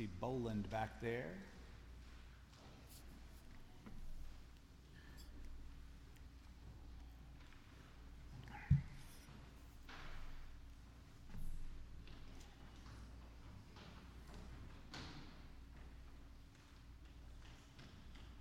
see 0.00 0.08
Boland 0.18 0.70
back 0.70 0.98
there. 1.02 1.26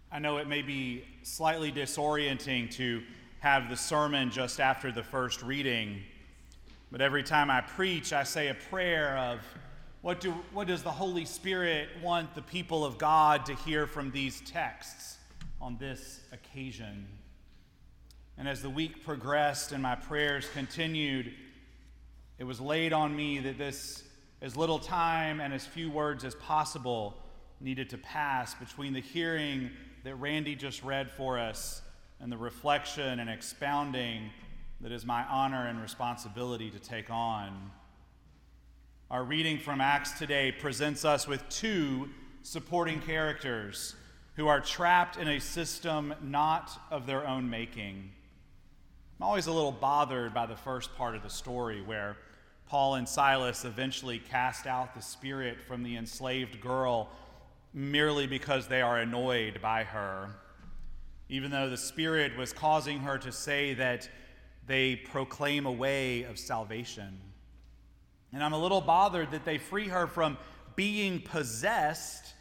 I 0.09 0.19
know 0.19 0.37
it 0.37 0.47
may 0.47 0.61
be 0.61 1.03
slightly 1.23 1.73
disorienting 1.73 2.71
to 2.75 3.03
have 3.41 3.69
the 3.69 3.75
sermon 3.75 4.31
just 4.31 4.61
after 4.61 4.93
the 4.93 5.03
first 5.03 5.43
reading, 5.43 6.03
but 6.89 7.01
every 7.01 7.23
time 7.23 7.51
I 7.51 7.59
preach, 7.59 8.13
I 8.13 8.23
say 8.23 8.47
a 8.47 8.53
prayer 8.53 9.17
of 9.17 9.41
what, 10.01 10.21
do, 10.21 10.31
what 10.53 10.67
does 10.67 10.81
the 10.81 10.91
Holy 10.91 11.25
Spirit 11.25 11.89
want 12.01 12.33
the 12.33 12.41
people 12.41 12.85
of 12.85 12.97
God 12.97 13.45
to 13.47 13.55
hear 13.55 13.85
from 13.85 14.11
these 14.11 14.41
texts 14.41 15.17
on 15.61 15.77
this 15.77 16.21
occasion? 16.31 17.05
And 18.37 18.47
as 18.47 18.61
the 18.61 18.69
week 18.69 19.03
progressed 19.03 19.73
and 19.73 19.83
my 19.83 19.95
prayers 19.95 20.47
continued, 20.53 21.33
it 22.37 22.45
was 22.45 22.61
laid 22.61 22.93
on 22.93 23.13
me 23.13 23.39
that 23.39 23.57
this, 23.57 24.03
as 24.41 24.55
little 24.55 24.79
time 24.79 25.41
and 25.41 25.53
as 25.53 25.65
few 25.65 25.91
words 25.91 26.23
as 26.23 26.35
possible, 26.35 27.17
needed 27.59 27.89
to 27.89 27.97
pass 27.97 28.55
between 28.55 28.93
the 28.93 29.01
hearing 29.01 29.69
that 30.05 30.15
Randy 30.15 30.55
just 30.55 30.81
read 30.81 31.11
for 31.11 31.37
us 31.37 31.81
and 32.21 32.31
the 32.31 32.37
reflection 32.37 33.19
and 33.19 33.29
expounding 33.29 34.29
that 34.79 34.93
is 34.93 35.05
my 35.05 35.25
honor 35.25 35.67
and 35.67 35.81
responsibility 35.81 36.71
to 36.71 36.79
take 36.79 37.09
on. 37.09 37.71
Our 39.11 39.23
reading 39.23 39.57
from 39.57 39.81
Acts 39.81 40.11
today 40.11 40.51
presents 40.51 41.03
us 41.03 41.27
with 41.27 41.49
two 41.49 42.09
supporting 42.43 43.01
characters 43.01 43.95
who 44.35 44.47
are 44.47 44.61
trapped 44.61 45.17
in 45.17 45.27
a 45.27 45.39
system 45.39 46.13
not 46.21 46.79
of 46.91 47.07
their 47.07 47.27
own 47.27 47.49
making. 47.49 48.11
I'm 49.19 49.25
always 49.25 49.47
a 49.47 49.51
little 49.51 49.71
bothered 49.71 50.31
by 50.35 50.45
the 50.45 50.55
first 50.55 50.95
part 50.95 51.15
of 51.15 51.23
the 51.23 51.29
story 51.31 51.81
where 51.81 52.17
Paul 52.67 52.95
and 52.95 53.09
Silas 53.09 53.65
eventually 53.65 54.19
cast 54.19 54.67
out 54.67 54.93
the 54.93 55.01
spirit 55.01 55.59
from 55.59 55.81
the 55.81 55.97
enslaved 55.97 56.61
girl 56.61 57.09
merely 57.73 58.27
because 58.27 58.67
they 58.67 58.83
are 58.83 58.99
annoyed 58.99 59.59
by 59.59 59.85
her, 59.85 60.29
even 61.29 61.49
though 61.49 61.67
the 61.67 61.77
Spirit 61.77 62.37
was 62.37 62.53
causing 62.53 62.99
her 62.99 63.17
to 63.17 63.31
say 63.31 63.73
that 63.73 64.07
they 64.67 64.95
proclaim 64.95 65.65
a 65.65 65.71
way 65.71 66.21
of 66.21 66.37
salvation. 66.37 67.19
And 68.31 68.43
I'm 68.43 68.53
a 68.53 68.59
little 68.59 68.81
bothered 68.81 69.31
that 69.31 69.45
they 69.45 69.57
free 69.57 69.87
her 69.87 70.07
from 70.07 70.37
being 70.75 71.21
possessed, 71.21 72.33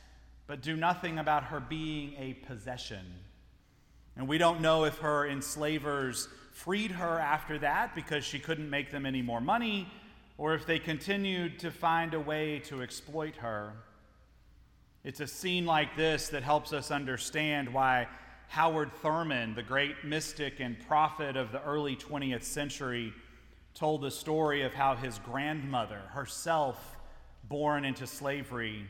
but 0.47 0.61
do 0.61 0.77
nothing 0.77 1.19
about 1.19 1.45
her 1.45 1.61
being 1.61 2.15
a 2.19 2.35
possession. 2.35 3.05
And 4.17 4.29
we 4.29 4.39
don't 4.39 4.61
know 4.61 4.85
if 4.85 4.99
her 4.99 5.27
enslavers 5.27 6.29
freed 6.53 6.91
her 6.91 7.19
after 7.19 7.59
that 7.61 7.95
because 7.95 8.25
she 8.25 8.39
couldn't 8.39 8.69
make 8.69 8.91
them 8.91 9.07
any 9.07 9.23
more 9.23 9.41
money, 9.41 9.89
or 10.37 10.55
if 10.55 10.67
they 10.67 10.79
continued 10.79 11.59
to 11.61 11.71
find 11.71 12.15
a 12.15 12.21
way 12.21 12.59
to 12.61 12.83
exploit 12.83 13.37
her. 13.37 13.73
It's 15.05 15.21
a 15.21 15.27
scene 15.27 15.65
like 15.65 15.97
this 15.97 16.29
that 16.31 16.43
helps 16.43 16.73
us 16.73 16.91
understand 16.91 17.73
why 17.73 18.09
Howard 18.49 18.93
Thurman, 19.03 19.55
the 19.55 19.63
great 19.63 20.05
mystic 20.05 20.59
and 20.59 20.77
prophet 20.87 21.37
of 21.37 21.53
the 21.53 21.63
early 21.63 21.97
20th 21.97 22.43
century, 22.43 23.13
told 23.75 24.03
the 24.03 24.11
story 24.11 24.63
of 24.63 24.75
how 24.75 24.97
his 24.97 25.19
grandmother, 25.21 26.01
herself 26.11 26.97
born 27.45 27.85
into 27.85 28.07
slavery, 28.07 28.87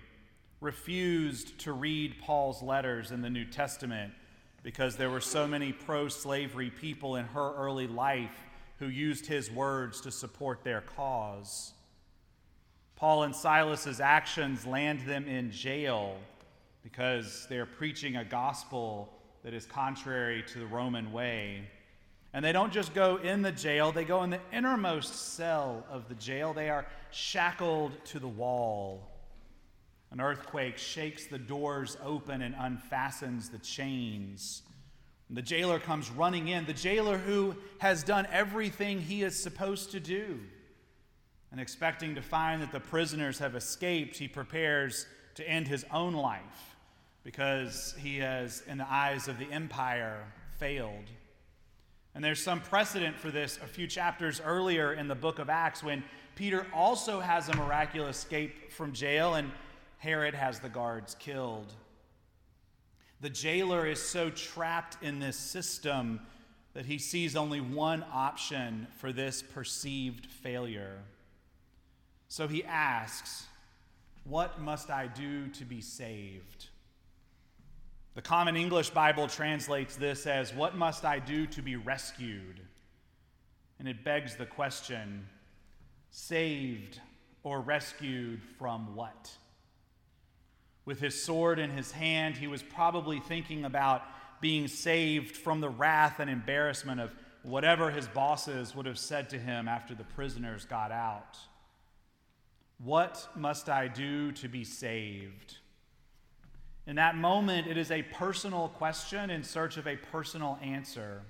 refused 0.61 1.59
to 1.61 1.73
read 1.73 2.17
Paul's 2.21 2.62
letters 2.62 3.11
in 3.11 3.23
the 3.23 3.31
New 3.31 3.45
Testament 3.45 4.12
because 4.62 4.97
there 4.97 5.11
were 5.11 5.21
so 5.21 5.47
many 5.47 5.72
pro 5.72 6.09
slavery 6.09 6.71
people 6.71 7.16
in 7.16 7.27
her 7.27 7.55
early 7.55 7.87
life 7.87 8.37
who 8.78 8.89
used 8.89 9.27
his 9.27 9.50
words 9.50 10.00
to 10.00 10.11
support 10.11 10.65
their 10.65 10.81
cause. 10.81 11.72
Paul 12.97 13.25
and 13.25 13.34
Silas's 13.34 14.00
actions 14.00 14.66
land 14.66 15.00
them 15.06 15.27
in 15.28 15.53
jail 15.53 16.16
because 16.83 17.47
they're 17.49 17.66
preaching 17.66 18.16
a 18.16 18.25
gospel 18.25 19.12
that 19.45 19.55
is 19.55 19.66
contrary 19.66 20.43
to 20.49 20.59
the 20.59 20.66
Roman 20.66 21.12
way. 21.12 21.69
And 22.33 22.44
they 22.44 22.53
don't 22.53 22.72
just 22.72 22.94
go 22.94 23.16
in 23.16 23.43
the 23.43 23.53
jail, 23.53 23.91
they 23.91 24.05
go 24.05 24.22
in 24.22 24.31
the 24.31 24.41
innermost 24.53 25.34
cell 25.34 25.84
of 25.91 26.09
the 26.09 26.15
jail. 26.15 26.53
They 26.53 26.69
are 26.69 26.87
shackled 27.11 27.93
to 28.06 28.19
the 28.19 28.28
wall. 28.28 29.09
An 30.11 30.21
earthquake 30.21 30.78
shakes 30.78 31.27
the 31.27 31.39
doors 31.39 31.97
open 32.03 32.43
and 32.43 32.55
unfastens 32.55 33.50
the 33.50 33.59
chains. 33.59 34.62
The 35.31 35.43
jailer 35.43 35.78
comes 35.78 36.11
running 36.11 36.49
in, 36.49 36.65
the 36.65 36.72
jailer 36.72 37.19
who 37.19 37.55
has 37.78 38.03
done 38.03 38.27
everything 38.33 39.00
he 39.00 39.22
is 39.22 39.41
supposed 39.41 39.91
to 39.91 40.00
do. 40.00 40.41
And 41.50 41.60
expecting 41.60 42.15
to 42.15 42.22
find 42.22 42.62
that 42.62 42.72
the 42.72 42.81
prisoners 42.81 43.39
have 43.39 43.55
escaped, 43.55 44.16
he 44.16 44.28
prepares 44.28 45.06
to 45.34 45.49
end 45.49 45.69
his 45.69 45.84
own 45.93 46.15
life 46.15 46.77
because 47.25 47.95
he 47.99 48.19
has, 48.19 48.62
in 48.66 48.78
the 48.78 48.91
eyes 48.91 49.28
of 49.28 49.39
the 49.39 49.50
empire, 49.53 50.25
failed. 50.59 51.10
And 52.19 52.25
there's 52.25 52.43
some 52.43 52.61
precedent 52.61 53.17
for 53.17 53.31
this 53.31 53.61
a 53.62 53.67
few 53.69 53.87
chapters 53.87 54.43
earlier 54.45 54.93
in 54.93 55.06
the 55.06 55.15
book 55.15 55.39
of 55.39 55.49
Acts 55.49 55.84
when 55.84 56.03
Peter 56.34 56.67
also 56.75 57.21
has 57.21 57.49
a 57.49 57.55
miraculous 57.55 58.19
escape 58.19 58.73
from 58.73 58.93
jail 58.93 59.37
and 59.37 59.53
Herod 59.99 60.34
has 60.34 60.59
the 60.59 60.69
guards 60.69 61.15
killed. 61.21 61.73
The 63.21 63.31
jailer 63.31 63.87
is 63.87 64.03
so 64.03 64.31
trapped 64.31 65.01
in 65.01 65.21
this 65.21 65.37
system 65.37 66.19
that 66.75 66.87
he 66.87 66.99
sees 66.99 67.37
only 67.37 67.61
one 67.61 68.05
option 68.12 68.89
for 68.97 69.12
this 69.12 69.41
perceived 69.41 70.27
failure. 70.27 70.99
So 72.27 72.49
he 72.49 72.65
asks, 72.65 73.47
What 74.25 74.61
must 74.61 74.91
I 74.91 75.07
do 75.07 75.47
to 75.51 75.65
be 75.65 75.81
saved? 75.81 76.67
The 78.19 78.23
Common 78.23 78.56
English 78.56 78.91
Bible 78.91 79.29
translates 79.29 79.95
this 79.95 80.27
as, 80.27 80.53
What 80.53 80.75
must 80.77 81.05
I 81.05 81.21
do 81.21 81.47
to 81.47 81.62
be 81.62 81.77
rescued? 81.77 82.61
And 83.79 83.87
it 83.87 84.03
begs 84.03 84.34
the 84.34 84.45
question 84.45 85.29
saved 86.11 87.01
or 87.45 87.61
rescued 87.61 88.43
from 88.59 88.97
what? 88.97 89.31
With 90.84 90.99
his 90.99 91.23
sword 91.23 91.61
in 91.61 91.71
his 91.71 91.93
hand, 91.93 92.37
he 92.37 92.49
was 92.49 92.61
probably 92.61 93.21
thinking 93.21 93.65
about 93.65 94.03
being 94.41 94.67
saved 94.67 95.37
from 95.37 95.61
the 95.61 95.71
wrath 95.71 96.19
and 96.19 96.28
embarrassment 96.28 97.01
of 97.01 97.15
whatever 97.45 97.89
his 97.89 98.09
bosses 98.09 98.75
would 98.75 98.87
have 98.87 98.99
said 98.99 99.31
to 99.31 99.39
him 99.39 99.69
after 99.69 99.95
the 99.95 100.03
prisoners 100.03 100.65
got 100.65 100.91
out. 100.91 101.39
What 102.78 103.28
must 103.37 103.69
I 103.69 103.87
do 103.87 104.33
to 104.33 104.49
be 104.49 104.65
saved? 104.65 105.59
In 106.88 106.97
that 106.97 107.16
moment, 107.16 107.69
it 107.69 107.76
is 107.76 107.93
a 107.93 108.03
personal 108.03 108.69
question 108.69 109.31
in 109.31 109.44
search 109.44 109.76
of 109.76 109.87
a 109.87 109.97
personal 109.97 110.59
answer. 110.60 111.22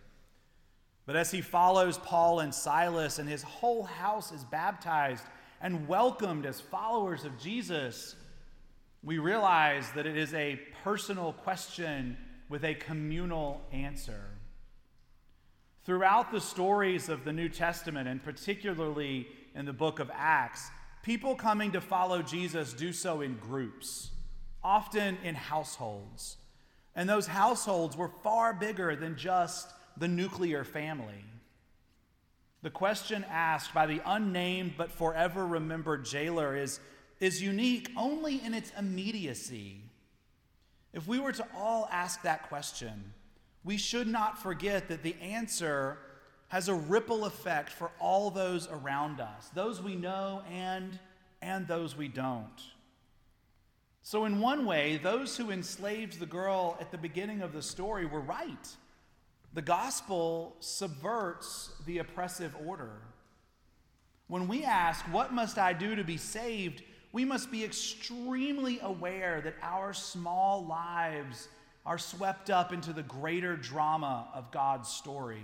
But 1.04 1.16
as 1.16 1.30
he 1.30 1.42
follows 1.42 1.98
Paul 1.98 2.40
and 2.40 2.54
Silas, 2.54 3.18
and 3.18 3.28
his 3.28 3.42
whole 3.42 3.82
house 3.82 4.32
is 4.32 4.44
baptized 4.44 5.24
and 5.60 5.86
welcomed 5.86 6.46
as 6.46 6.60
followers 6.60 7.24
of 7.24 7.38
Jesus, 7.38 8.14
we 9.02 9.18
realize 9.18 9.90
that 9.92 10.06
it 10.06 10.16
is 10.16 10.32
a 10.32 10.60
personal 10.84 11.32
question 11.32 12.16
with 12.48 12.64
a 12.64 12.74
communal 12.74 13.60
answer. 13.70 14.24
Throughout 15.84 16.32
the 16.32 16.40
stories 16.40 17.10
of 17.10 17.24
the 17.24 17.32
New 17.32 17.50
Testament, 17.50 18.08
and 18.08 18.22
particularly 18.22 19.26
in 19.54 19.66
the 19.66 19.72
book 19.74 19.98
of 19.98 20.10
Acts, 20.14 20.70
People 21.02 21.36
coming 21.36 21.72
to 21.72 21.80
follow 21.80 22.20
Jesus 22.22 22.74
do 22.74 22.92
so 22.92 23.20
in 23.20 23.38
groups, 23.38 24.10
often 24.62 25.18
in 25.22 25.34
households. 25.34 26.36
And 26.94 27.08
those 27.08 27.26
households 27.26 27.96
were 27.96 28.10
far 28.22 28.52
bigger 28.52 28.96
than 28.96 29.16
just 29.16 29.68
the 29.96 30.08
nuclear 30.08 30.64
family. 30.64 31.24
The 32.62 32.70
question 32.70 33.24
asked 33.30 33.72
by 33.72 33.86
the 33.86 34.00
unnamed 34.04 34.74
but 34.76 34.90
forever 34.90 35.46
remembered 35.46 36.04
jailer 36.04 36.56
is, 36.56 36.80
is 37.20 37.40
unique 37.40 37.90
only 37.96 38.44
in 38.44 38.52
its 38.52 38.72
immediacy. 38.76 39.80
If 40.92 41.06
we 41.06 41.20
were 41.20 41.32
to 41.32 41.46
all 41.56 41.88
ask 41.92 42.22
that 42.22 42.48
question, 42.48 43.12
we 43.62 43.76
should 43.76 44.08
not 44.08 44.42
forget 44.42 44.88
that 44.88 45.02
the 45.02 45.14
answer 45.20 45.98
has 46.48 46.68
a 46.68 46.74
ripple 46.74 47.26
effect 47.26 47.70
for 47.70 47.90
all 48.00 48.30
those 48.30 48.66
around 48.68 49.20
us, 49.20 49.50
those 49.54 49.82
we 49.82 49.94
know 49.94 50.42
and, 50.50 50.98
and 51.42 51.68
those 51.68 51.96
we 51.96 52.08
don't. 52.08 52.62
So, 54.02 54.24
in 54.24 54.40
one 54.40 54.64
way, 54.64 54.96
those 54.96 55.36
who 55.36 55.50
enslaved 55.50 56.18
the 56.18 56.26
girl 56.26 56.76
at 56.80 56.90
the 56.90 56.98
beginning 56.98 57.42
of 57.42 57.52
the 57.52 57.62
story 57.62 58.06
were 58.06 58.20
right. 58.20 58.68
The 59.52 59.62
gospel 59.62 60.56
subverts 60.60 61.72
the 61.86 61.98
oppressive 61.98 62.54
order. 62.64 63.02
When 64.28 64.48
we 64.48 64.64
ask, 64.64 65.04
What 65.06 65.32
must 65.32 65.58
I 65.58 65.72
do 65.72 65.94
to 65.94 66.04
be 66.04 66.16
saved? 66.16 66.82
we 67.12 67.24
must 67.24 67.50
be 67.50 67.64
extremely 67.64 68.78
aware 68.82 69.40
that 69.40 69.54
our 69.62 69.92
small 69.92 70.64
lives 70.66 71.48
are 71.86 71.98
swept 71.98 72.50
up 72.50 72.72
into 72.72 72.92
the 72.92 73.02
greater 73.02 73.56
drama 73.56 74.28
of 74.34 74.50
God's 74.50 74.88
story. 74.88 75.42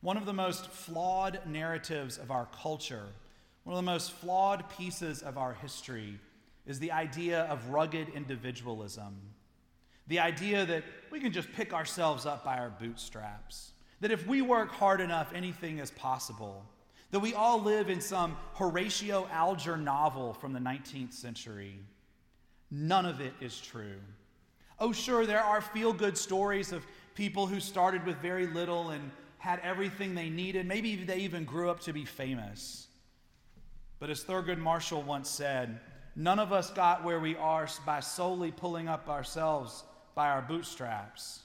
One 0.00 0.16
of 0.16 0.24
the 0.24 0.32
most 0.32 0.66
flawed 0.70 1.40
narratives 1.46 2.18
of 2.18 2.30
our 2.30 2.48
culture, 2.62 3.06
one 3.64 3.74
of 3.74 3.84
the 3.84 3.90
most 3.90 4.12
flawed 4.12 4.64
pieces 4.70 5.22
of 5.22 5.36
our 5.36 5.52
history, 5.52 6.18
is 6.68 6.78
the 6.78 6.92
idea 6.92 7.40
of 7.44 7.70
rugged 7.70 8.10
individualism. 8.14 9.16
The 10.06 10.20
idea 10.20 10.64
that 10.66 10.84
we 11.10 11.18
can 11.18 11.32
just 11.32 11.50
pick 11.52 11.72
ourselves 11.72 12.26
up 12.26 12.44
by 12.44 12.58
our 12.58 12.70
bootstraps, 12.70 13.72
that 14.00 14.12
if 14.12 14.26
we 14.26 14.42
work 14.42 14.70
hard 14.70 15.00
enough, 15.00 15.32
anything 15.34 15.78
is 15.78 15.90
possible, 15.90 16.64
that 17.10 17.20
we 17.20 17.34
all 17.34 17.60
live 17.60 17.88
in 17.88 18.02
some 18.02 18.36
Horatio 18.54 19.26
Alger 19.32 19.78
novel 19.78 20.34
from 20.34 20.52
the 20.52 20.60
19th 20.60 21.14
century. 21.14 21.80
None 22.70 23.06
of 23.06 23.20
it 23.20 23.32
is 23.40 23.58
true. 23.58 23.96
Oh, 24.78 24.92
sure, 24.92 25.24
there 25.24 25.42
are 25.42 25.62
feel 25.62 25.94
good 25.94 26.16
stories 26.18 26.70
of 26.70 26.86
people 27.14 27.46
who 27.46 27.60
started 27.60 28.04
with 28.04 28.16
very 28.18 28.46
little 28.46 28.90
and 28.90 29.10
had 29.38 29.58
everything 29.62 30.14
they 30.14 30.28
needed. 30.28 30.66
Maybe 30.66 30.96
they 30.96 31.18
even 31.18 31.44
grew 31.44 31.70
up 31.70 31.80
to 31.80 31.94
be 31.94 32.04
famous. 32.04 32.88
But 33.98 34.10
as 34.10 34.22
Thurgood 34.22 34.58
Marshall 34.58 35.02
once 35.02 35.30
said, 35.30 35.80
none 36.18 36.40
of 36.40 36.52
us 36.52 36.70
got 36.70 37.04
where 37.04 37.20
we 37.20 37.36
are 37.36 37.68
by 37.86 38.00
solely 38.00 38.50
pulling 38.50 38.88
up 38.88 39.08
ourselves 39.08 39.84
by 40.16 40.28
our 40.28 40.42
bootstraps. 40.42 41.40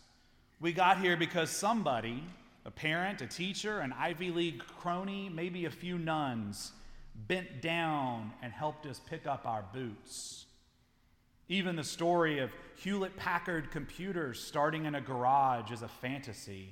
We 0.60 0.74
got 0.74 1.00
here 1.00 1.16
because 1.16 1.52
somebody, 1.52 2.24
a 2.66 2.72
parent, 2.72 3.22
a 3.22 3.28
teacher, 3.28 3.80
an 3.80 3.94
Ivy 3.94 4.32
League 4.32 4.64
crony, 4.80 5.30
maybe 5.30 5.66
a 5.66 5.70
few 5.70 6.00
nuns, 6.00 6.72
bent 7.28 7.62
down 7.62 8.34
and 8.42 8.52
helped 8.52 8.88
us 8.88 9.00
pick 9.08 9.28
up 9.28 9.46
our 9.46 9.64
boots. 9.74 10.46
Even 11.50 11.76
the 11.76 11.84
story 11.84 12.40
of 12.40 12.50
Hewlett 12.78 13.16
Packard 13.16 13.70
computers 13.70 14.40
starting 14.40 14.86
in 14.86 14.96
a 14.96 15.02
garage 15.02 15.72
is 15.72 15.84
a 15.84 15.88
fantasy. 15.88 16.72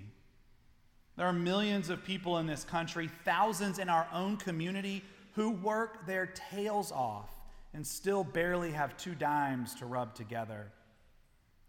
There 1.18 1.28
are 1.28 1.34
millions 1.34 1.92
of 1.92 2.04
people 2.04 2.40
in 2.40 2.48
this 2.48 2.64
country, 2.64 3.12
thousands 3.26 3.78
in 3.78 3.90
our 3.90 4.08
own 4.12 4.38
community, 4.38 5.04
who 5.34 5.52
work 5.52 6.08
their 6.08 6.26
tails 6.26 6.92
off 6.92 7.30
and 7.74 7.86
still 7.86 8.24
barely 8.24 8.72
have 8.72 8.98
two 8.98 9.16
dimes 9.16 9.76
to 9.76 9.86
rub 9.86 10.14
together. 10.14 10.72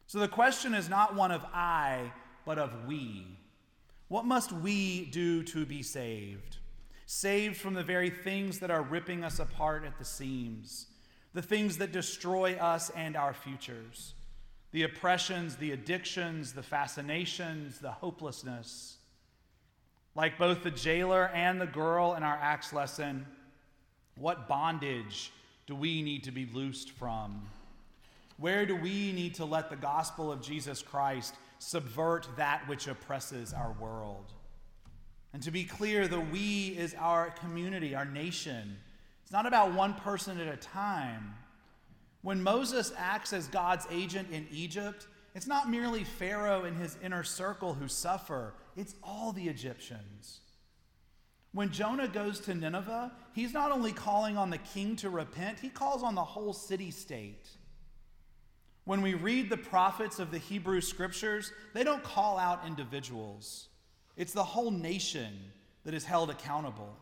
So 0.07 0.19
the 0.19 0.29
question 0.29 0.75
is 0.75 0.89
not 0.89 1.15
one 1.15 1.31
of 1.31 1.45
I, 1.55 2.13
but 2.45 2.59
of 2.59 2.87
we. 2.87 3.27
What 4.09 4.27
must 4.27 4.53
we 4.53 5.07
do 5.07 5.43
to 5.45 5.65
be 5.65 5.83
saved? 5.83 6.59
Saved 7.07 7.57
from 7.57 7.75
the 7.75 7.83
very 7.83 8.11
things 8.11 8.59
that 8.59 8.71
are 8.71 8.83
ripping 8.83 9.25
us 9.25 9.39
apart 9.39 9.85
at 9.85 9.99
the 9.99 10.05
seams, 10.05 10.87
the 11.33 11.43
things 11.43 11.79
that 11.79 11.93
destroy 11.93 12.55
us 12.55 12.91
and 12.91 13.17
our 13.17 13.33
futures, 13.33 14.15
the 14.73 14.83
oppressions, 14.83 15.57
the 15.57 15.73
addictions, 15.73 16.53
the 16.53 16.63
fascinations, 16.63 17.79
the 17.79 17.91
hopelessness. 17.91 18.99
Like 20.15 20.39
both 20.39 20.63
the 20.63 20.71
jailer 20.71 21.29
and 21.29 21.61
the 21.61 21.67
girl 21.67 22.15
in 22.15 22.23
our 22.23 22.37
Acts 22.37 22.73
lesson, 22.73 23.27
what 24.17 24.47
bondage 24.47 25.33
do 25.73 25.77
we 25.77 26.03
need 26.03 26.25
to 26.25 26.31
be 26.31 26.45
loosed 26.53 26.91
from? 26.91 27.41
Where 28.37 28.67
do 28.67 28.77
we 28.77 29.11
need 29.11 29.37
to 29.37 29.47
let 29.47 29.71
the 29.71 29.77
gospel 29.77 30.31
of 30.31 30.43
Jesus 30.43 30.83
Christ 30.83 31.35
subvert 31.61 32.29
that 32.37 32.69
which 32.69 32.89
oppresses 32.89 33.55
our 33.55 33.75
world? 33.81 34.35
And 35.33 35.43
to 35.45 35.51
be 35.51 35.65
clear, 35.65 36.07
the 36.07 36.21
we 36.21 36.77
is 36.77 36.95
our 36.99 37.31
community, 37.31 37.95
our 37.95 38.05
nation. 38.05 38.77
It's 39.23 39.33
not 39.33 39.47
about 39.47 39.73
one 39.73 39.95
person 39.95 40.39
at 40.39 40.53
a 40.53 40.59
time. 40.59 41.33
When 42.21 42.43
Moses 42.43 42.93
acts 42.99 43.33
as 43.33 43.47
God's 43.47 43.87
agent 43.91 44.29
in 44.31 44.47
Egypt, 44.53 45.07
it's 45.35 45.47
not 45.47 45.71
merely 45.71 46.05
Pharaoh 46.05 46.65
and 46.65 46.77
his 46.77 46.99
inner 47.03 47.25
circle 47.25 47.73
who 47.73 47.89
suffer, 47.89 48.53
it's 48.77 48.95
all 49.03 49.33
the 49.33 49.49
Egyptians. 49.49 50.41
When 51.53 51.71
Jonah 51.71 52.09
goes 52.09 52.41
to 52.41 52.55
Nineveh, 52.55 53.13
he's 53.35 53.53
not 53.53 53.73
only 53.73 53.93
calling 53.93 54.37
on 54.37 54.51
the 54.51 54.59
king 54.59 54.97
to 54.97 55.11
repent, 55.11 55.61
he 55.61 55.69
calls 55.69 56.03
on 56.03 56.15
the 56.15 56.25
whole 56.25 56.53
city 56.53 56.91
state. 56.91 57.49
When 58.85 59.03
we 59.03 59.15
read 59.15 59.49
the 59.49 59.57
prophets 59.57 60.19
of 60.19 60.31
the 60.31 60.39
Hebrew 60.39 60.81
scriptures, 60.81 61.53
they 61.75 61.85
don't 61.85 62.03
call 62.03 62.39
out 62.39 62.67
individuals, 62.67 63.69
it's 64.17 64.33
the 64.33 64.45
whole 64.45 64.71
nation 64.71 65.33
that 65.85 65.95
is 65.95 66.05
held 66.05 66.31
accountable. 66.31 66.97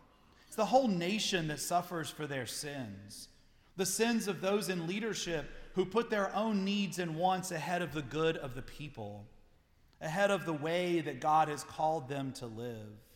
It's 0.46 0.56
the 0.56 0.64
whole 0.64 0.88
nation 0.88 1.48
that 1.48 1.60
suffers 1.60 2.10
for 2.10 2.26
their 2.26 2.46
sins. 2.46 3.28
The 3.76 3.86
sins 3.86 4.26
of 4.26 4.40
those 4.40 4.68
in 4.68 4.86
leadership 4.86 5.48
who 5.74 5.84
put 5.84 6.10
their 6.10 6.34
own 6.34 6.64
needs 6.64 6.98
and 6.98 7.16
wants 7.16 7.52
ahead 7.52 7.82
of 7.82 7.92
the 7.92 8.02
good 8.02 8.36
of 8.36 8.54
the 8.54 8.62
people 8.62 9.26
ahead 10.00 10.30
of 10.30 10.46
the 10.46 10.52
way 10.52 11.00
that 11.00 11.20
God 11.20 11.48
has 11.48 11.62
called 11.62 12.08
them 12.08 12.32
to 12.32 12.46
live. 12.46 13.09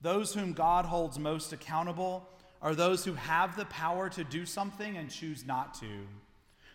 Those 0.00 0.34
whom 0.34 0.52
God 0.52 0.84
holds 0.84 1.18
most 1.18 1.52
accountable 1.52 2.28
are 2.62 2.74
those 2.74 3.04
who 3.04 3.14
have 3.14 3.56
the 3.56 3.64
power 3.66 4.08
to 4.10 4.24
do 4.24 4.46
something 4.46 4.96
and 4.96 5.10
choose 5.10 5.46
not 5.46 5.74
to. 5.74 6.06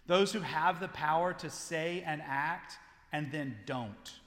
Those 0.07 0.31
who 0.31 0.39
have 0.39 0.79
the 0.79 0.88
power 0.89 1.33
to 1.33 1.50
say 1.50 2.03
and 2.06 2.21
act 2.25 2.77
and 3.12 3.31
then 3.31 3.57
don't, 3.65 4.19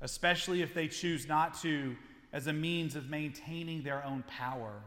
especially 0.00 0.62
if 0.62 0.74
they 0.74 0.88
choose 0.88 1.26
not 1.26 1.60
to 1.62 1.96
as 2.32 2.46
a 2.46 2.52
means 2.52 2.94
of 2.94 3.08
maintaining 3.08 3.82
their 3.82 4.04
own 4.04 4.22
power. 4.28 4.82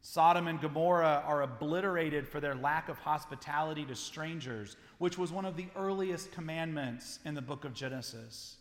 Sodom 0.00 0.46
and 0.46 0.60
Gomorrah 0.60 1.22
are 1.26 1.42
obliterated 1.42 2.26
for 2.26 2.40
their 2.40 2.54
lack 2.54 2.88
of 2.88 2.98
hospitality 2.98 3.84
to 3.84 3.94
strangers, 3.94 4.76
which 4.98 5.18
was 5.18 5.32
one 5.32 5.44
of 5.44 5.56
the 5.56 5.66
earliest 5.76 6.32
commandments 6.32 7.18
in 7.24 7.34
the 7.34 7.42
book 7.42 7.64
of 7.64 7.74
Genesis. 7.74 8.56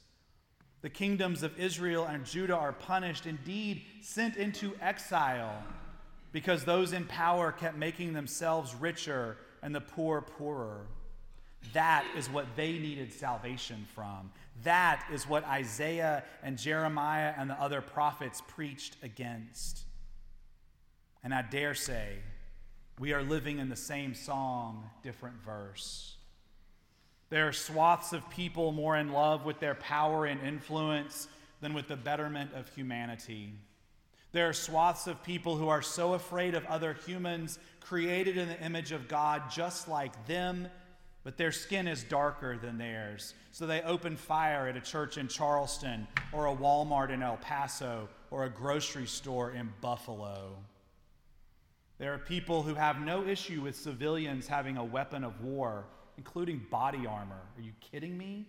The 0.81 0.89
kingdoms 0.89 1.43
of 1.43 1.59
Israel 1.59 2.05
and 2.05 2.25
Judah 2.25 2.55
are 2.55 2.73
punished, 2.73 3.25
indeed, 3.25 3.81
sent 4.01 4.37
into 4.37 4.75
exile, 4.81 5.63
because 6.31 6.63
those 6.63 6.93
in 6.93 7.05
power 7.05 7.51
kept 7.51 7.77
making 7.77 8.13
themselves 8.13 8.75
richer 8.75 9.37
and 9.63 9.73
the 9.73 9.81
poor 9.81 10.21
poorer. 10.21 10.85
That 11.73 12.05
is 12.15 12.29
what 12.29 12.45
they 12.55 12.73
needed 12.73 13.11
salvation 13.11 13.87
from. 13.95 14.31
That 14.63 15.05
is 15.11 15.27
what 15.27 15.43
Isaiah 15.45 16.23
and 16.43 16.57
Jeremiah 16.57 17.33
and 17.37 17.49
the 17.49 17.59
other 17.59 17.81
prophets 17.81 18.41
preached 18.47 18.95
against. 19.01 19.83
And 21.23 21.33
I 21.33 21.41
dare 21.41 21.73
say, 21.73 22.17
we 22.99 23.13
are 23.13 23.23
living 23.23 23.59
in 23.59 23.69
the 23.69 23.75
same 23.75 24.13
song, 24.13 24.89
different 25.03 25.43
verse. 25.43 26.16
There 27.29 27.47
are 27.47 27.53
swaths 27.53 28.13
of 28.13 28.29
people 28.29 28.71
more 28.71 28.97
in 28.97 29.11
love 29.11 29.45
with 29.45 29.59
their 29.59 29.75
power 29.75 30.25
and 30.25 30.41
influence 30.41 31.27
than 31.61 31.73
with 31.73 31.87
the 31.87 31.97
betterment 31.97 32.51
of 32.53 32.69
humanity. 32.69 33.53
There 34.31 34.47
are 34.47 34.53
swaths 34.53 35.07
of 35.07 35.23
people 35.23 35.55
who 35.55 35.67
are 35.67 35.81
so 35.81 36.13
afraid 36.13 36.53
of 36.55 36.65
other 36.65 36.93
humans 37.05 37.59
created 37.79 38.37
in 38.37 38.47
the 38.47 38.61
image 38.61 38.91
of 38.91 39.07
God 39.07 39.43
just 39.49 39.87
like 39.87 40.27
them, 40.27 40.67
but 41.23 41.37
their 41.37 41.51
skin 41.51 41.87
is 41.87 42.03
darker 42.03 42.57
than 42.57 42.77
theirs. 42.77 43.33
So 43.51 43.65
they 43.65 43.81
open 43.81 44.15
fire 44.15 44.67
at 44.67 44.77
a 44.77 44.81
church 44.81 45.17
in 45.17 45.27
Charleston, 45.27 46.07
or 46.31 46.47
a 46.47 46.55
Walmart 46.55 47.09
in 47.09 47.23
El 47.23 47.37
Paso, 47.37 48.07
or 48.29 48.43
a 48.43 48.49
grocery 48.49 49.07
store 49.07 49.51
in 49.51 49.73
Buffalo. 49.81 50.55
There 51.97 52.13
are 52.13 52.19
people 52.19 52.61
who 52.61 52.75
have 52.75 53.01
no 53.01 53.25
issue 53.25 53.61
with 53.61 53.75
civilians 53.75 54.47
having 54.47 54.77
a 54.77 54.85
weapon 54.85 55.23
of 55.23 55.41
war, 55.41 55.85
including 56.17 56.65
body 56.69 57.05
armor. 57.07 57.41
Are 57.55 57.61
you 57.61 57.73
kidding 57.79 58.17
me? 58.17 58.47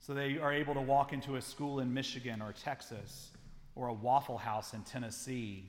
So 0.00 0.14
they 0.14 0.38
are 0.38 0.52
able 0.52 0.74
to 0.74 0.80
walk 0.80 1.12
into 1.12 1.36
a 1.36 1.42
school 1.42 1.80
in 1.80 1.92
Michigan 1.92 2.40
or 2.40 2.52
Texas 2.52 3.30
or 3.74 3.88
a 3.88 3.92
Waffle 3.92 4.38
House 4.38 4.74
in 4.74 4.82
Tennessee. 4.82 5.64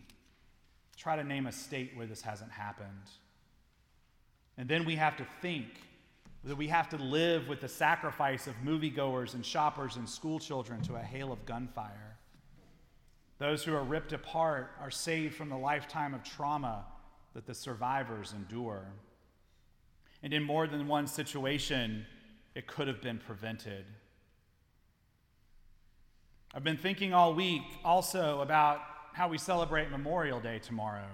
Try 0.98 1.16
to 1.16 1.24
name 1.24 1.48
a 1.48 1.52
state 1.52 1.92
where 1.96 2.06
this 2.06 2.22
hasn't 2.22 2.52
happened. 2.52 3.10
And 4.58 4.68
then 4.68 4.86
we 4.86 4.96
have 4.96 5.16
to 5.18 5.26
think 5.42 5.68
that 6.44 6.58
we 6.58 6.68
have 6.68 6.90
to 6.90 6.98
live 6.98 7.48
with 7.48 7.62
the 7.62 7.68
sacrifice 7.68 8.48
of 8.48 8.54
moviegoers 8.64 9.34
and 9.34 9.46
shoppers 9.46 9.96
and 9.96 10.08
schoolchildren 10.08 10.82
to 10.84 10.96
a 10.96 11.02
hail 11.02 11.32
of 11.32 11.46
gunfire. 11.46 12.18
Those 13.40 13.64
who 13.64 13.74
are 13.76 13.84
ripped 13.84 14.14
apart 14.14 14.72
are 14.82 14.92
saved 14.92 15.36
from 15.36 15.50
the 15.50 15.58
lifetime 15.58 16.14
of 16.14 16.24
trauma 16.24 16.86
that 17.34 17.46
the 17.46 17.54
survivors 17.54 18.34
endure. 18.34 18.84
And 20.22 20.34
in 20.34 20.44
more 20.44 20.68
than 20.68 20.88
one 20.88 21.08
situation, 21.08 22.06
it 22.56 22.68
could 22.68 22.88
have 22.88 23.02
been 23.02 23.20
prevented. 23.20 23.86
I've 26.54 26.64
been 26.64 26.78
thinking 26.78 27.14
all 27.14 27.34
week 27.34 27.62
also 27.86 28.42
about 28.42 28.82
how 29.14 29.28
we 29.28 29.38
celebrate 29.38 29.92
Memorial 29.92 30.40
Day 30.40 30.60
tomorrow. 30.60 31.08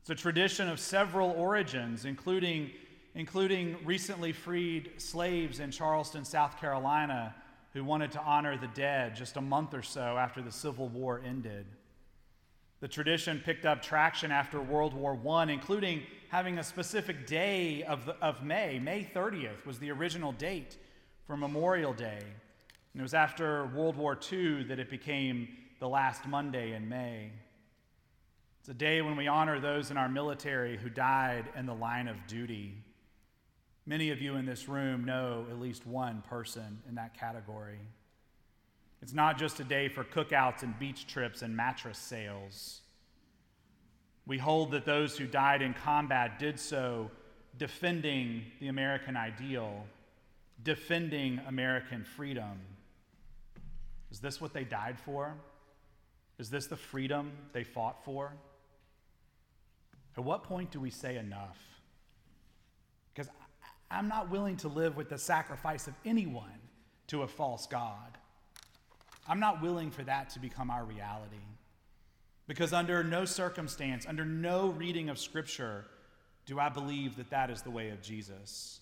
It's 0.00 0.10
a 0.10 0.14
tradition 0.14 0.68
of 0.68 0.80
several 0.80 1.30
origins, 1.32 2.04
including, 2.04 2.70
including 3.14 3.76
recently 3.84 4.32
freed 4.32 4.92
slaves 4.98 5.60
in 5.60 5.70
Charleston, 5.70 6.24
South 6.24 6.58
Carolina, 6.58 7.34
who 7.72 7.84
wanted 7.84 8.12
to 8.12 8.20
honor 8.20 8.56
the 8.56 8.68
dead 8.68 9.14
just 9.14 9.36
a 9.36 9.40
month 9.40 9.74
or 9.74 9.82
so 9.82 10.16
after 10.16 10.40
the 10.40 10.52
Civil 10.52 10.88
War 10.88 11.20
ended. 11.24 11.66
The 12.80 12.88
tradition 12.88 13.42
picked 13.44 13.66
up 13.66 13.82
traction 13.82 14.32
after 14.32 14.60
World 14.60 14.94
War 14.94 15.18
I, 15.36 15.52
including 15.52 16.02
having 16.28 16.58
a 16.58 16.64
specific 16.64 17.26
day 17.26 17.82
of, 17.82 18.06
the, 18.06 18.16
of 18.22 18.42
May. 18.42 18.78
May 18.78 19.04
30th 19.14 19.66
was 19.66 19.78
the 19.78 19.90
original 19.90 20.32
date 20.32 20.78
for 21.26 21.36
Memorial 21.36 21.92
Day. 21.92 22.20
And 22.92 23.00
it 23.00 23.02
was 23.02 23.14
after 23.14 23.66
World 23.66 23.96
War 23.96 24.18
II 24.32 24.64
that 24.64 24.78
it 24.78 24.88
became 24.88 25.48
the 25.78 25.88
last 25.88 26.26
Monday 26.26 26.74
in 26.74 26.88
May. 26.88 27.30
It's 28.60 28.68
a 28.68 28.74
day 28.74 29.02
when 29.02 29.16
we 29.16 29.28
honor 29.28 29.60
those 29.60 29.90
in 29.90 29.96
our 29.96 30.08
military 30.08 30.76
who 30.76 30.88
died 30.88 31.50
in 31.56 31.66
the 31.66 31.74
line 31.74 32.08
of 32.08 32.16
duty. 32.26 32.74
Many 33.86 34.10
of 34.10 34.20
you 34.22 34.36
in 34.36 34.46
this 34.46 34.68
room 34.68 35.04
know 35.04 35.46
at 35.50 35.60
least 35.60 35.86
one 35.86 36.22
person 36.28 36.80
in 36.88 36.94
that 36.94 37.18
category. 37.18 37.80
It's 39.02 39.14
not 39.14 39.38
just 39.38 39.60
a 39.60 39.64
day 39.64 39.88
for 39.88 40.04
cookouts 40.04 40.62
and 40.62 40.78
beach 40.78 41.06
trips 41.06 41.42
and 41.42 41.56
mattress 41.56 41.98
sales. 41.98 42.80
We 44.26 44.38
hold 44.38 44.72
that 44.72 44.84
those 44.84 45.16
who 45.16 45.26
died 45.26 45.62
in 45.62 45.74
combat 45.74 46.38
did 46.38 46.60
so 46.60 47.10
defending 47.58 48.44
the 48.60 48.68
American 48.68 49.16
ideal, 49.16 49.84
defending 50.62 51.40
American 51.48 52.04
freedom. 52.04 52.60
Is 54.10 54.20
this 54.20 54.40
what 54.40 54.52
they 54.52 54.64
died 54.64 54.98
for? 54.98 55.34
Is 56.38 56.50
this 56.50 56.66
the 56.66 56.76
freedom 56.76 57.32
they 57.52 57.64
fought 57.64 58.04
for? 58.04 58.32
At 60.16 60.24
what 60.24 60.42
point 60.42 60.70
do 60.70 60.80
we 60.80 60.90
say 60.90 61.16
enough? 61.16 61.58
Because 63.12 63.30
I'm 63.90 64.08
not 64.08 64.30
willing 64.30 64.56
to 64.58 64.68
live 64.68 64.96
with 64.96 65.08
the 65.08 65.18
sacrifice 65.18 65.86
of 65.86 65.94
anyone 66.04 66.60
to 67.08 67.22
a 67.22 67.28
false 67.28 67.66
God. 67.66 68.18
I'm 69.28 69.40
not 69.40 69.62
willing 69.62 69.90
for 69.90 70.02
that 70.04 70.30
to 70.30 70.40
become 70.40 70.70
our 70.70 70.84
reality. 70.84 71.36
Because 72.46 72.72
under 72.72 73.04
no 73.04 73.24
circumstance, 73.24 74.06
under 74.06 74.24
no 74.24 74.70
reading 74.70 75.08
of 75.08 75.18
Scripture, 75.18 75.84
do 76.46 76.58
I 76.58 76.68
believe 76.68 77.16
that 77.16 77.30
that 77.30 77.48
is 77.48 77.62
the 77.62 77.70
way 77.70 77.90
of 77.90 78.02
Jesus. 78.02 78.80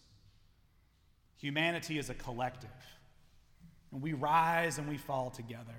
Humanity 1.36 1.98
is 1.98 2.08
a 2.08 2.14
collective, 2.14 2.70
and 3.92 4.00
we 4.00 4.14
rise 4.14 4.78
and 4.78 4.88
we 4.88 4.96
fall 4.96 5.30
together. 5.30 5.74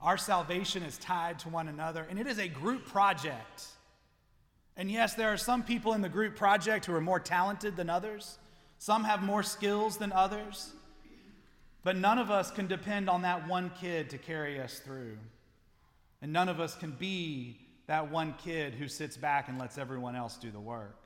Our 0.00 0.16
salvation 0.16 0.82
is 0.82 0.98
tied 0.98 1.38
to 1.40 1.48
one 1.48 1.68
another, 1.68 2.06
and 2.08 2.18
it 2.18 2.26
is 2.26 2.38
a 2.38 2.48
group 2.48 2.86
project. 2.86 3.66
And 4.76 4.90
yes, 4.90 5.14
there 5.14 5.32
are 5.32 5.36
some 5.36 5.62
people 5.62 5.92
in 5.92 6.00
the 6.00 6.08
group 6.08 6.36
project 6.36 6.86
who 6.86 6.94
are 6.94 7.00
more 7.00 7.20
talented 7.20 7.76
than 7.76 7.88
others, 7.88 8.38
some 8.78 9.04
have 9.04 9.22
more 9.22 9.42
skills 9.42 9.98
than 9.98 10.12
others. 10.12 10.72
But 11.84 11.96
none 11.96 12.18
of 12.18 12.30
us 12.30 12.50
can 12.50 12.66
depend 12.66 13.10
on 13.10 13.22
that 13.22 13.46
one 13.46 13.70
kid 13.78 14.10
to 14.10 14.18
carry 14.18 14.58
us 14.58 14.78
through. 14.78 15.18
And 16.22 16.32
none 16.32 16.48
of 16.48 16.58
us 16.58 16.74
can 16.74 16.92
be 16.92 17.60
that 17.86 18.10
one 18.10 18.34
kid 18.42 18.74
who 18.74 18.88
sits 18.88 19.18
back 19.18 19.48
and 19.48 19.58
lets 19.58 19.76
everyone 19.76 20.16
else 20.16 20.36
do 20.36 20.50
the 20.50 20.58
work. 20.58 20.98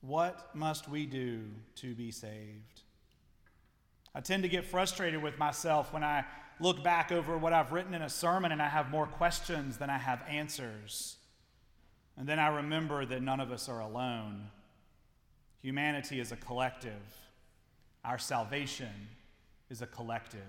What 0.00 0.54
must 0.54 0.88
we 0.88 1.04
do 1.04 1.42
to 1.76 1.94
be 1.94 2.12
saved? 2.12 2.82
I 4.14 4.20
tend 4.20 4.44
to 4.44 4.48
get 4.48 4.64
frustrated 4.64 5.20
with 5.20 5.36
myself 5.36 5.92
when 5.92 6.04
I 6.04 6.24
look 6.60 6.84
back 6.84 7.10
over 7.10 7.36
what 7.36 7.52
I've 7.52 7.72
written 7.72 7.92
in 7.92 8.02
a 8.02 8.08
sermon 8.08 8.52
and 8.52 8.62
I 8.62 8.68
have 8.68 8.88
more 8.90 9.06
questions 9.06 9.76
than 9.76 9.90
I 9.90 9.98
have 9.98 10.22
answers. 10.28 11.16
And 12.16 12.28
then 12.28 12.38
I 12.38 12.48
remember 12.48 13.04
that 13.04 13.20
none 13.20 13.40
of 13.40 13.50
us 13.50 13.68
are 13.68 13.80
alone. 13.80 14.50
Humanity 15.60 16.20
is 16.20 16.30
a 16.30 16.36
collective. 16.36 17.02
Our 18.06 18.18
salvation 18.18 19.08
is 19.68 19.82
a 19.82 19.86
collective. 19.86 20.40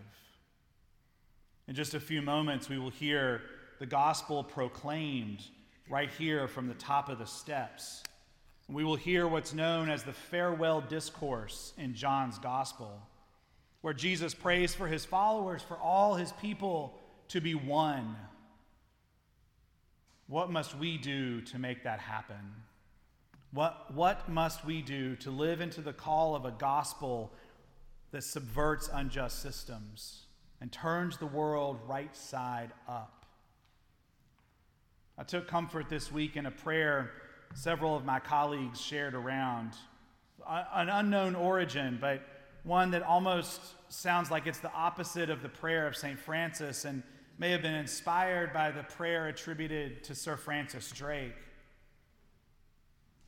In 1.68 1.74
just 1.74 1.96
a 1.96 2.00
few 2.00 2.22
moments, 2.22 2.70
we 2.70 2.78
will 2.78 2.92
hear 2.92 3.42
the 3.80 3.88
gospel 3.88 4.44
proclaimed 4.44 5.44
right 5.90 6.10
here 6.20 6.48
from 6.48 6.68
the 6.68 6.76
top 6.76 7.10
of 7.10 7.18
the 7.18 7.26
steps. 7.26 8.04
We 8.70 8.84
will 8.84 8.96
hear 8.96 9.28
what's 9.28 9.56
known 9.56 9.90
as 9.90 10.04
the 10.04 10.14
farewell 10.14 10.82
discourse 10.82 11.74
in 11.80 11.96
John's 11.96 12.38
gospel, 12.38 13.02
where 13.82 13.94
Jesus 13.94 14.36
prays 14.36 14.76
for 14.76 14.88
his 14.88 15.04
followers, 15.04 15.64
for 15.64 15.78
all 15.78 16.14
his 16.14 16.32
people 16.34 17.00
to 17.30 17.42
be 17.42 17.56
one. 17.56 18.16
What 20.28 20.52
must 20.52 20.78
we 20.78 21.00
do 21.00 21.42
to 21.42 21.58
make 21.58 21.86
that 21.86 22.00
happen? 22.00 22.54
What, 23.52 23.94
what 23.94 24.30
must 24.30 24.66
we 24.66 24.82
do 24.82 25.16
to 25.18 25.32
live 25.32 25.62
into 25.62 25.82
the 25.82 25.94
call 25.94 26.36
of 26.36 26.46
a 26.46 26.52
gospel 26.52 27.32
that 28.12 28.24
subverts 28.24 28.90
unjust 28.94 29.42
systems 29.42 30.24
and 30.62 30.72
turns 30.72 31.18
the 31.18 31.26
world 31.26 31.80
right 31.88 32.16
side 32.16 32.72
up. 32.88 33.26
I 35.18 35.24
took 35.24 35.48
comfort 35.48 35.90
this 35.90 36.12
week 36.12 36.38
in 36.38 36.46
a 36.46 36.52
prayer 36.52 37.12
several 37.54 37.96
of 37.96 38.06
my 38.06 38.20
colleagues 38.20 38.80
shared 38.80 39.16
around. 39.16 39.74
An 40.48 40.90
unknown 40.90 41.36
origin, 41.36 41.98
but 42.00 42.22
one 42.64 42.92
that 42.92 43.04
almost 43.04 43.62
sounds 43.90 44.30
like 44.30 44.48
it's 44.48 44.60
the 44.60 44.72
opposite 44.74 45.30
of 45.30 45.42
the 45.42 45.50
prayer 45.50 45.88
of 45.88 45.96
St. 45.96 46.20
Francis 46.20 46.86
and 46.86 47.02
may 47.40 47.52
have 47.52 47.62
been 47.62 47.74
inspired 47.74 48.54
by 48.54 48.72
the 48.72 48.84
prayer 48.84 49.28
attributed 49.28 50.04
to 50.04 50.16
Sir 50.16 50.38
Francis 50.38 50.92
Drake. 50.92 51.36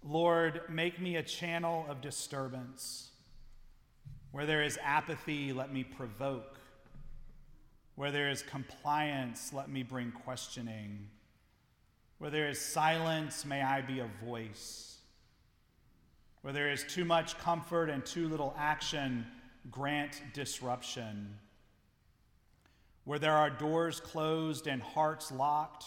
Lord, 0.04 0.62
make 0.70 1.00
me 1.00 1.18
a 1.18 1.24
channel 1.24 1.86
of 1.90 2.02
disturbance 2.02 3.10
where 4.32 4.46
there 4.46 4.64
is 4.64 4.78
apathy, 4.84 5.54
let 5.54 5.74
me 5.74 5.84
provoke. 5.84 6.60
Where 7.96 8.12
there 8.12 8.30
is 8.30 8.44
compliance, 8.44 9.52
let 9.54 9.70
me 9.70 9.84
bring 9.84 10.12
questioning. 10.12 11.10
Where 12.20 12.30
there 12.30 12.50
is 12.50 12.60
silence, 12.60 13.46
may 13.46 13.62
I 13.62 13.82
be 13.82 14.00
a 14.00 14.10
voice. 14.24 14.98
Where 16.42 16.54
there 16.54 16.72
is 16.72 16.84
too 16.84 17.06
much 17.06 17.38
comfort 17.38 17.90
and 17.90 18.06
too 18.06 18.30
little 18.30 18.56
action, 18.58 19.26
grant 19.72 20.22
disruption. 20.34 21.36
Where 23.04 23.20
there 23.20 23.34
are 23.34 23.50
doors 23.50 24.00
closed 24.00 24.68
and 24.68 24.82
hearts 24.82 25.32
locked, 25.32 25.86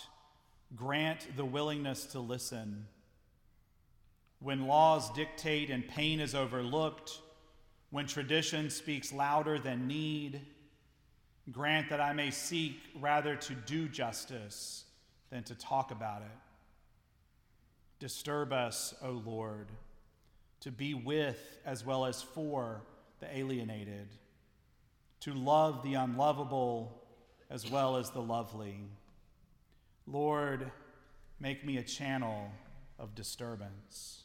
grant 0.75 1.37
the 1.37 1.45
willingness 1.45 2.07
to 2.07 2.21
listen. 2.21 2.87
When 4.41 4.67
laws 4.67 5.11
dictate 5.13 5.71
and 5.71 5.87
pain 5.87 6.19
is 6.19 6.35
overlooked, 6.35 7.21
when 7.93 8.07
tradition 8.07 8.71
speaks 8.71 9.13
louder 9.13 9.59
than 9.59 9.87
need, 9.87 10.41
grant 11.51 11.91
that 11.91 12.01
I 12.01 12.15
may 12.15 12.31
seek 12.31 12.77
rather 12.99 13.37
to 13.37 13.55
do 13.55 13.87
justice 13.87 14.85
than 15.29 15.43
to 15.45 15.55
talk 15.55 15.91
about 15.91 16.23
it. 16.23 16.39
Disturb 17.99 18.51
us, 18.51 18.95
O 19.05 19.11
Lord, 19.11 19.69
to 20.61 20.71
be 20.73 20.95
with 20.95 21.59
as 21.67 21.85
well 21.85 22.07
as 22.07 22.23
for 22.23 22.81
the 23.21 23.37
alienated, 23.37 24.09
to 25.21 25.35
love 25.35 25.83
the 25.83 25.95
unlovable 25.95 26.99
as 27.51 27.71
well 27.71 27.97
as 27.97 28.09
the 28.11 28.23
lovely. 28.23 28.81
Lord, 30.07 30.73
make 31.39 31.63
me 31.63 31.77
a 31.77 31.83
channel 31.83 32.51
of 32.99 33.15
disturbance. 33.15 34.22